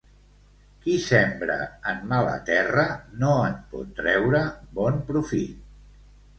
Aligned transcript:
Qui 0.85 0.95
sembra 1.03 1.57
en 1.91 2.01
mala 2.15 2.33
terra 2.49 2.87
no 3.21 3.37
en 3.51 3.61
pot 3.77 3.95
treure 4.03 4.43
bon 4.81 5.01
fruit. 5.11 5.65